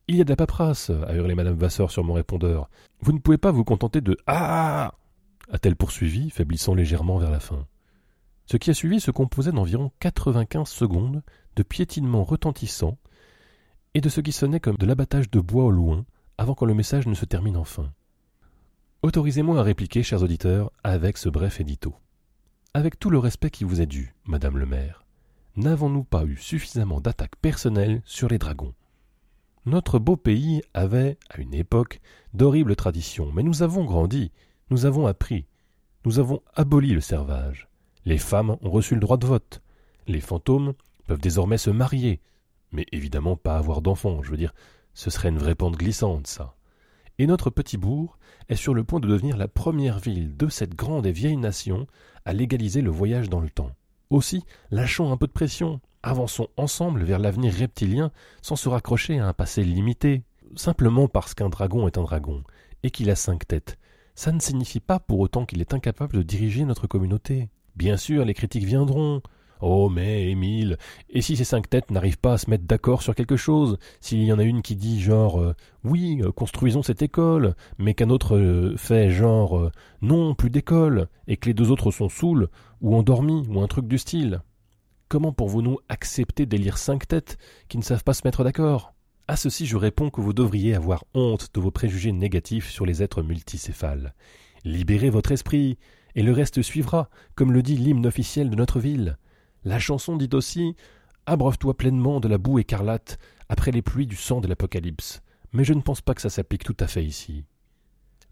Il 0.09 0.16
y 0.16 0.20
a 0.23 0.25
de 0.25 0.30
la 0.30 0.37
paperasse, 0.37 0.90
a 0.90 1.14
hurlé 1.14 1.35
Madame 1.35 1.56
Vasseur 1.56 1.90
sur 1.90 2.02
mon 2.02 2.14
répondeur. 2.14 2.70
Vous 3.00 3.12
ne 3.12 3.18
pouvez 3.18 3.38
pas 3.38 3.52
vous 3.52 3.64
contenter 3.64 4.00
de 4.00 4.16
Ah 4.26 4.94
a-t-elle 5.52 5.76
poursuivi, 5.76 6.30
faiblissant 6.30 6.75
légèrement 6.75 7.18
vers 7.18 7.30
la 7.30 7.40
fin. 7.40 7.66
Ce 8.50 8.57
qui 8.57 8.71
a 8.71 8.75
suivi 8.75 8.99
se 8.99 9.12
composait 9.12 9.52
d'environ 9.52 9.92
quatre-vingt-quinze 10.00 10.71
secondes 10.71 11.23
de 11.54 11.62
piétinements 11.62 12.25
retentissants 12.25 12.99
et 13.95 14.00
de 14.00 14.09
ce 14.09 14.21
qui 14.21 14.33
sonnait 14.33 14.59
comme 14.59 14.76
de 14.76 14.87
l'abattage 14.87 15.30
de 15.30 15.38
bois 15.38 15.66
au 15.66 15.71
loin 15.71 16.04
avant 16.37 16.54
que 16.54 16.64
le 16.64 16.75
message 16.75 17.07
ne 17.07 17.14
se 17.14 17.25
termine 17.25 17.57
enfin. 17.57 17.92
Autorisez-moi 19.04 19.61
à 19.61 19.62
répliquer, 19.62 20.02
chers 20.02 20.25
auditeurs, 20.25 20.73
avec 20.83 21.16
ce 21.16 21.28
bref 21.28 21.61
édito. 21.61 21.95
Avec 22.75 22.99
tout 22.99 23.11
le 23.11 23.21
respect 23.21 23.50
qui 23.50 23.62
vous 23.62 23.80
est 23.80 23.87
dû, 23.87 24.16
Madame 24.25 24.59
le 24.59 24.66
maire, 24.66 25.04
n'avons-nous 25.54 26.02
pas 26.02 26.25
eu 26.25 26.37
suffisamment 26.37 27.00
d'attaques 27.00 27.37
personnelles 27.37 28.02
sur 28.04 28.26
les 28.26 28.38
dragons? 28.38 28.75
Notre 29.64 30.00
beau 30.00 30.16
pays 30.16 30.61
avait, 30.75 31.19
à 31.28 31.40
une 31.40 31.54
époque, 31.54 32.00
d'horribles 32.35 32.75
traditions, 32.75 33.30
mais 33.30 33.45
nous 33.45 33.62
avons 33.62 33.85
grandi, 33.85 34.33
nous 34.71 34.87
avons 34.87 35.07
appris, 35.07 35.47
nous 36.04 36.19
avons 36.19 36.42
aboli 36.57 36.95
le 36.95 37.00
servage. 37.00 37.70
Les 38.04 38.19
femmes 38.19 38.57
ont 38.61 38.71
reçu 38.71 38.95
le 38.95 39.00
droit 39.00 39.16
de 39.16 39.26
vote. 39.26 39.62
Les 40.07 40.21
fantômes 40.21 40.75
peuvent 41.07 41.21
désormais 41.21 41.59
se 41.59 41.71
marier, 41.71 42.21
mais 42.73 42.87
évidemment 42.92 43.37
pas 43.37 43.57
avoir 43.57 43.83
d'enfants, 43.83 44.23
je 44.23 44.30
veux 44.30 44.37
dire, 44.37 44.54
ce 44.95 45.11
serait 45.11 45.28
une 45.28 45.38
vraie 45.38 45.54
pente 45.54 45.76
glissante, 45.76 46.26
ça 46.26 46.57
et 47.21 47.26
notre 47.26 47.50
petit 47.50 47.76
bourg 47.76 48.19
est 48.49 48.57
sur 48.57 48.73
le 48.73 48.83
point 48.83 48.99
de 48.99 49.07
devenir 49.07 49.37
la 49.37 49.47
première 49.47 49.99
ville 49.99 50.38
de 50.38 50.49
cette 50.49 50.75
grande 50.75 51.04
et 51.04 51.12
vieille 51.12 51.37
nation 51.37 51.87
à 52.25 52.33
légaliser 52.33 52.80
le 52.80 52.90
voyage 52.90 53.28
dans 53.28 53.40
le 53.40 53.50
temps. 53.50 53.73
Aussi, 54.09 54.42
lâchons 54.71 55.12
un 55.12 55.19
peu 55.19 55.26
de 55.26 55.33
pression, 55.33 55.83
avançons 56.02 56.49
ensemble 56.57 57.04
vers 57.04 57.19
l'avenir 57.19 57.52
reptilien 57.52 58.11
sans 58.40 58.57
se 58.57 58.71
raccrocher 58.71 59.19
à 59.19 59.28
un 59.28 59.35
passé 59.35 59.62
limité. 59.62 60.23
Simplement 60.57 61.09
parce 61.09 61.35
qu'un 61.35 61.50
dragon 61.50 61.87
est 61.87 61.99
un 61.99 62.04
dragon, 62.04 62.42
et 62.83 62.90
qu'il 62.90 63.11
a 63.11 63.16
cinq 63.16 63.47
têtes, 63.47 63.78
ça 64.14 64.33
ne 64.33 64.40
signifie 64.40 64.80
pas 64.80 64.99
pour 64.99 65.21
autant 65.21 65.45
qu'il 65.45 65.61
est 65.61 65.75
incapable 65.75 66.16
de 66.16 66.23
diriger 66.23 66.64
notre 66.64 66.87
communauté. 66.87 67.50
Bien 67.77 67.97
sûr, 67.97 68.25
les 68.25 68.35
critiques 68.35 68.65
viendront, 68.65 69.23
Oh, 69.62 69.91
mais, 69.91 70.31
Émile, 70.31 70.79
et 71.11 71.21
si 71.21 71.37
ces 71.37 71.45
cinq 71.45 71.69
têtes 71.69 71.91
n'arrivent 71.91 72.19
pas 72.19 72.35
à 72.35 72.39
se 72.39 72.49
mettre 72.49 72.65
d'accord 72.65 73.03
sur 73.03 73.15
quelque 73.15 73.37
chose? 73.37 73.79
S'il 74.00 74.23
y 74.23 74.33
en 74.33 74.39
a 74.39 74.43
une 74.43 74.62
qui 74.62 74.75
dit 74.75 75.00
genre 75.00 75.39
euh, 75.39 75.55
Oui, 75.85 76.23
euh, 76.23 76.33
construisons 76.33 76.83
cette 76.83 77.03
école, 77.03 77.55
mais 77.79 77.93
qu'un 77.93 78.09
autre 78.09 78.37
euh, 78.37 78.75
fait 78.79 79.11
genre 79.11 79.71
Non, 80.00 80.35
plus 80.35 80.49
d'école, 80.49 81.09
et 81.26 81.37
que 81.37 81.49
les 81.49 81.54
deux 81.54 81.71
autres 81.71 81.91
sont 81.91 82.09
saouls, 82.09 82.49
ou 82.80 82.97
endormis, 82.97 83.47
ou 83.49 83.61
un 83.61 83.67
truc 83.67 83.87
du 83.87 83.99
style. 83.99 84.41
Comment 85.09 85.33
pourriez-nous 85.33 85.78
accepter 85.91 86.47
d'élire 86.47 86.78
cinq 86.78 87.06
têtes 87.06 87.37
qui 87.69 87.76
ne 87.76 87.83
savent 87.83 88.04
pas 88.04 88.15
se 88.15 88.23
mettre 88.25 88.45
d'accord? 88.45 88.95
À 89.28 89.37
ceci, 89.37 89.67
je 89.67 89.76
réponds 89.76 90.09
que 90.09 90.23
vous 90.23 90.33
devriez 90.33 90.75
avoir 90.75 91.04
honte 91.13 91.49
de 91.52 91.61
vos 91.61 91.71
préjugés 91.71 92.13
négatifs 92.13 92.71
sur 92.71 92.87
les 92.87 93.02
êtres 93.02 93.23
multicéphales. 93.23 94.15
Libérez 94.65 95.11
votre 95.11 95.33
esprit, 95.33 95.78
et 96.21 96.23
le 96.23 96.33
reste 96.33 96.61
suivra, 96.61 97.09
comme 97.35 97.50
le 97.50 97.63
dit 97.63 97.78
l'hymne 97.78 98.06
officiel 98.06 98.50
de 98.50 98.54
notre 98.54 98.78
ville. 98.78 99.17
La 99.65 99.78
chanson 99.78 100.19
dit 100.19 100.28
aussi 100.35 100.76
Abreuve-toi 101.25 101.75
pleinement 101.75 102.21
de 102.21 102.28
la 102.28 102.37
boue 102.37 102.59
écarlate 102.59 103.19
après 103.49 103.71
les 103.71 103.80
pluies 103.80 104.06
du 104.06 104.17
sang 104.17 104.43
de 104.43 104.47
l'Apocalypse. 104.47 105.23
Mais 105.54 105.65
je 105.65 105.73
ne 105.73 105.80
pense 105.80 106.02
pas 106.02 106.13
que 106.13 106.21
ça 106.21 106.28
s'applique 106.28 106.63
tout 106.63 106.76
à 106.78 106.89
fait 106.89 107.02
ici. 107.02 107.47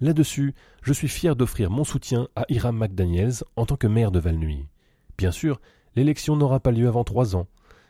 Là-dessus, 0.02 0.54
je 0.82 0.92
suis 0.92 1.08
fier 1.08 1.34
d'offrir 1.34 1.70
mon 1.70 1.82
soutien 1.82 2.28
à 2.36 2.44
Hiram 2.50 2.76
McDaniels 2.76 3.42
en 3.56 3.64
tant 3.64 3.76
que 3.76 3.86
maire 3.86 4.10
de 4.10 4.18
Valnuy. 4.18 4.66
Bien 5.16 5.32
sûr, 5.32 5.58
l'élection 5.96 6.36
n'aura 6.36 6.60
pas 6.60 6.72
lieu 6.72 6.88
avant 6.88 7.04
trois 7.04 7.36
ans, 7.36 7.46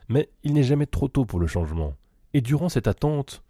mais 0.09 0.31
il 0.45 0.53
n'est 0.53 0.63
jamais 0.63 0.87
trop 0.87 1.09
tôt 1.09 1.25
pour 1.25 1.41
le 1.41 1.49
changement. 1.49 1.97
Et 2.35 2.41
durant 2.41 2.69
cette 2.69 2.87
attente, 2.87 3.43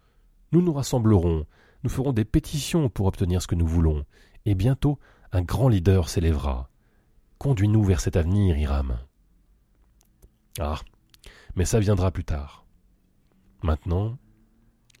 nous 0.51 0.63
nous 0.63 0.73
rassemblerons, 0.73 1.45
nous 1.83 1.89
ferons 1.91 2.11
des 2.11 2.25
pétitions 2.25 2.89
pour 2.89 3.05
obtenir 3.05 3.39
ce 3.39 3.47
que 3.47 3.53
nous 3.53 3.67
voulons, 3.67 4.03
et 4.47 4.55
bientôt 4.55 4.97
un 5.31 5.41
grand 5.41 5.69
leader 5.69 6.09
s'élèvera. 6.09 6.69
Conduis-nous 7.37 7.83
vers 7.83 8.01
cet 8.01 8.15
avenir, 8.15 8.57
Hiram. 8.57 8.99
Ah, 10.59 10.79
mais 11.55 11.65
ça 11.65 11.79
viendra 11.79 12.11
plus 12.11 12.23
tard. 12.23 12.65
Maintenant, 13.61 14.17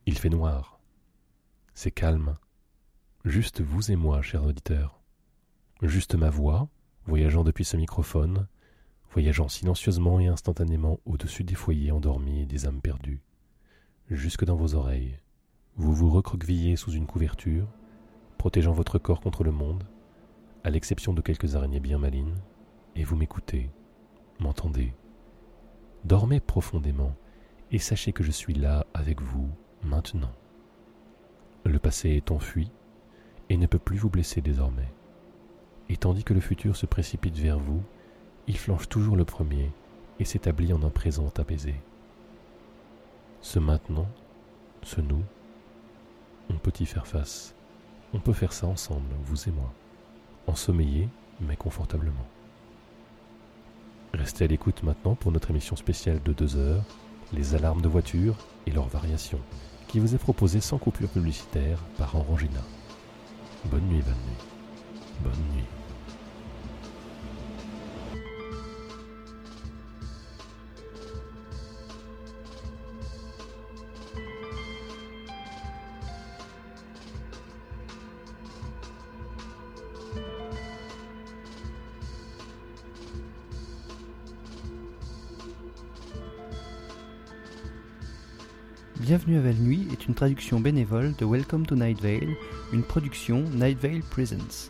il 0.05 0.17
fait 0.17 0.29
noir. 0.29 0.79
C'est 1.73 1.91
calme. 1.91 2.35
Juste 3.25 3.61
vous 3.61 3.91
et 3.91 3.95
moi, 3.95 4.21
chers 4.21 4.43
auditeurs. 4.43 5.01
Juste 5.81 6.15
ma 6.15 6.29
voix, 6.29 6.69
voyageant 7.05 7.43
depuis 7.43 7.65
ce 7.65 7.77
microphone, 7.77 8.47
voyageant 9.11 9.47
silencieusement 9.47 10.19
et 10.19 10.27
instantanément 10.27 10.99
au-dessus 11.05 11.43
des 11.43 11.55
foyers 11.55 11.91
endormis 11.91 12.41
et 12.41 12.45
des 12.45 12.67
âmes 12.67 12.81
perdues. 12.81 13.21
Jusque 14.09 14.45
dans 14.45 14.55
vos 14.55 14.75
oreilles. 14.75 15.17
Vous 15.75 15.93
vous 15.93 16.09
recroquevillez 16.09 16.75
sous 16.75 16.91
une 16.91 17.07
couverture, 17.07 17.67
protégeant 18.37 18.73
votre 18.73 18.99
corps 18.99 19.21
contre 19.21 19.43
le 19.43 19.51
monde, 19.51 19.85
à 20.63 20.69
l'exception 20.69 21.13
de 21.13 21.21
quelques 21.21 21.55
araignées 21.55 21.79
bien 21.79 21.97
malines, 21.97 22.35
et 22.95 23.03
vous 23.03 23.15
m'écoutez, 23.15 23.69
m'entendez. 24.39 24.93
Dormez 26.05 26.39
profondément 26.39 27.15
et 27.71 27.79
sachez 27.79 28.13
que 28.13 28.23
je 28.23 28.31
suis 28.31 28.53
là 28.53 28.85
avec 28.93 29.21
vous 29.21 29.49
maintenant. 29.83 30.31
Le 31.65 31.79
passé 31.79 32.09
est 32.09 32.31
enfui 32.31 32.71
et 33.49 33.57
ne 33.57 33.67
peut 33.67 33.79
plus 33.79 33.97
vous 33.97 34.09
blesser 34.09 34.41
désormais. 34.41 34.91
Et 35.89 35.97
tandis 35.97 36.23
que 36.23 36.33
le 36.33 36.39
futur 36.39 36.75
se 36.75 36.85
précipite 36.85 37.37
vers 37.37 37.59
vous, 37.59 37.81
il 38.47 38.57
flanche 38.57 38.89
toujours 38.89 39.15
le 39.15 39.25
premier 39.25 39.71
et 40.19 40.25
s'établit 40.25 40.73
en 40.73 40.83
un 40.83 40.89
présent 40.89 41.31
apaisé. 41.37 41.75
Ce 43.41 43.59
maintenant, 43.59 44.07
ce 44.83 45.01
nous, 45.01 45.23
on 46.49 46.57
peut 46.57 46.73
y 46.79 46.85
faire 46.85 47.07
face. 47.07 47.55
On 48.13 48.19
peut 48.19 48.33
faire 48.33 48.53
ça 48.53 48.67
ensemble, 48.67 49.13
vous 49.23 49.47
et 49.47 49.51
moi. 49.51 49.73
Ensommeillé, 50.49 51.07
mais 51.41 51.55
confortablement. 51.55 52.25
Restez 54.15 54.45
à 54.45 54.47
l'écoute 54.47 54.81
maintenant 54.81 55.13
pour 55.13 55.31
notre 55.31 55.51
émission 55.51 55.75
spéciale 55.75 56.19
de 56.23 56.33
2 56.33 56.57
heures, 56.57 56.83
les 57.33 57.53
alarmes 57.53 57.83
de 57.83 57.87
voiture 57.87 58.35
et 58.65 58.71
leurs 58.71 58.87
variations, 58.87 59.41
qui 59.87 59.99
vous 59.99 60.15
est 60.15 60.17
proposée 60.17 60.59
sans 60.59 60.79
coupure 60.79 61.09
publicitaire 61.09 61.77
par 61.99 62.15
Orangina. 62.15 62.61
Bonne 63.65 63.87
nuit, 63.89 64.01
bonne 64.01 64.13
nuit. 64.15 65.23
Bonne 65.23 65.55
nuit. 65.55 65.78
Bienvenue 89.09 89.39
à 89.39 89.41
Val-Nuit 89.41 89.87
est 89.91 90.05
une 90.05 90.13
traduction 90.13 90.59
bénévole 90.59 91.15
de 91.17 91.25
Welcome 91.25 91.65
to 91.65 91.75
Night 91.75 91.99
Vale, 91.99 92.35
une 92.71 92.83
production 92.83 93.41
Night 93.55 93.79
Vale 93.79 94.03
Presents. 94.07 94.69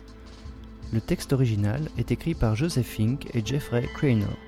Le 0.94 1.02
texte 1.02 1.34
original 1.34 1.90
est 1.98 2.10
écrit 2.10 2.32
par 2.32 2.56
Joseph 2.56 2.86
Fink 2.86 3.28
et 3.34 3.44
Jeffrey 3.44 3.86
Cranor. 3.92 4.38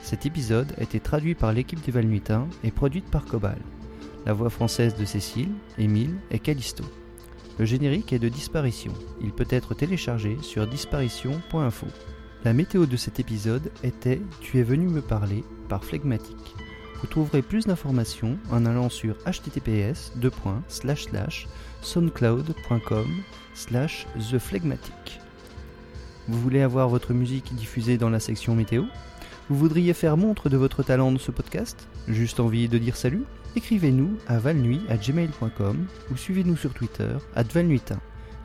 Cet 0.00 0.24
épisode 0.24 0.72
a 0.78 0.84
été 0.84 1.00
traduit 1.00 1.34
par 1.34 1.52
l'équipe 1.52 1.84
des 1.84 1.92
Valnuitains 1.92 2.48
et 2.64 2.70
produite 2.70 3.04
par 3.10 3.26
Cobal. 3.26 3.58
La 4.24 4.32
voix 4.32 4.48
française 4.48 4.96
de 4.96 5.04
Cécile, 5.04 5.52
Émile 5.76 6.16
et 6.30 6.38
Callisto. 6.38 6.84
Le 7.58 7.66
générique 7.66 8.14
est 8.14 8.18
de 8.18 8.30
Disparition. 8.30 8.94
Il 9.20 9.32
peut 9.32 9.44
être 9.50 9.74
téléchargé 9.74 10.38
sur 10.40 10.66
disparition.info. 10.66 11.88
La 12.46 12.54
météo 12.54 12.86
de 12.86 12.96
cet 12.96 13.20
épisode 13.20 13.70
était 13.84 14.22
Tu 14.40 14.60
es 14.60 14.62
venu 14.62 14.88
me 14.88 15.02
parler 15.02 15.44
par 15.68 15.84
Phlegmatique. 15.84 16.54
Vous 17.02 17.08
trouverez 17.08 17.42
plus 17.42 17.66
d'informations 17.66 18.38
en 18.50 18.64
allant 18.64 18.88
sur 18.88 19.16
https 19.26 20.12
soundcloud.com 21.82 23.06
theflegmatic. 24.30 25.20
Vous 26.28 26.40
voulez 26.40 26.62
avoir 26.62 26.88
votre 26.88 27.12
musique 27.12 27.56
diffusée 27.56 27.98
dans 27.98 28.08
la 28.08 28.20
section 28.20 28.54
météo? 28.54 28.84
Vous 29.50 29.56
voudriez 29.56 29.94
faire 29.94 30.16
montre 30.16 30.48
de 30.48 30.56
votre 30.56 30.84
talent 30.84 31.10
dans 31.10 31.18
ce 31.18 31.32
podcast? 31.32 31.88
Juste 32.06 32.38
envie 32.38 32.68
de 32.68 32.78
dire 32.78 32.94
salut? 32.96 33.24
Écrivez-nous 33.56 34.16
à 34.28 34.38
valnuit.gmail.com 34.38 35.86
ou 36.12 36.16
suivez-nous 36.16 36.56
sur 36.56 36.72
Twitter 36.72 37.16
à 37.34 37.42
valnuitin. 37.42 37.98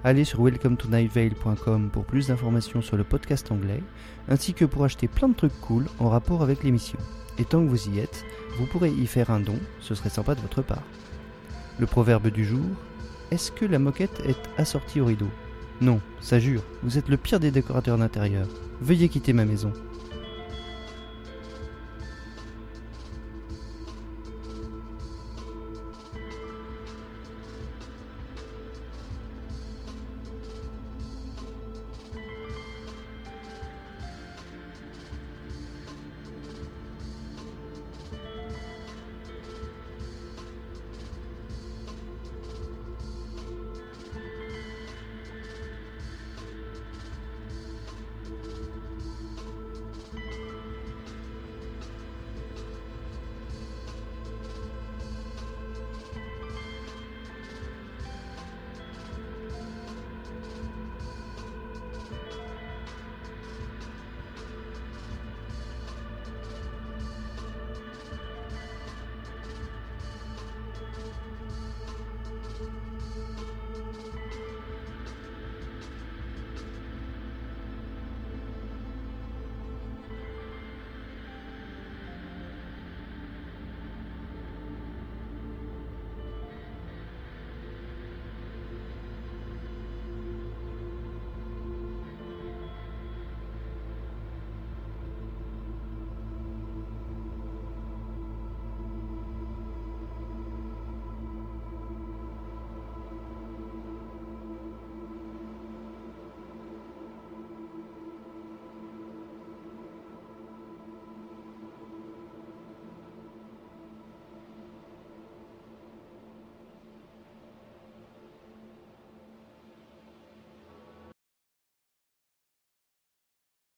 Allez 0.03 0.25
sur 0.25 0.41
welcometonightvale.com 0.41 1.91
pour 1.91 2.05
plus 2.05 2.27
d'informations 2.27 2.81
sur 2.81 2.97
le 2.97 3.03
podcast 3.03 3.51
anglais, 3.51 3.83
ainsi 4.27 4.55
que 4.55 4.65
pour 4.65 4.83
acheter 4.83 5.07
plein 5.07 5.29
de 5.29 5.35
trucs 5.35 5.61
cool 5.61 5.85
en 5.99 6.09
rapport 6.09 6.41
avec 6.41 6.63
l'émission. 6.63 6.97
Et 7.39 7.45
tant 7.45 7.63
que 7.63 7.69
vous 7.69 7.89
y 7.89 7.99
êtes, 7.99 8.25
vous 8.57 8.65
pourrez 8.65 8.89
y 8.89 9.05
faire 9.05 9.29
un 9.29 9.39
don, 9.39 9.59
ce 9.79 9.95
serait 9.95 10.09
sympa 10.09 10.35
de 10.35 10.41
votre 10.41 10.61
part. 10.61 10.83
Le 11.79 11.85
proverbe 11.85 12.29
du 12.29 12.45
jour 12.45 12.65
Est-ce 13.29 13.51
que 13.51 13.65
la 13.65 13.79
moquette 13.79 14.21
est 14.25 14.39
assortie 14.59 14.99
au 14.99 15.05
rideau? 15.05 15.29
Non, 15.79 16.01
ça 16.19 16.39
jure, 16.39 16.63
vous 16.81 16.97
êtes 16.97 17.07
le 17.07 17.17
pire 17.17 17.39
des 17.39 17.51
décorateurs 17.51 17.99
d'intérieur. 17.99 18.47
Veuillez 18.81 19.09
quitter 19.09 19.33
ma 19.33 19.45
maison. 19.45 19.71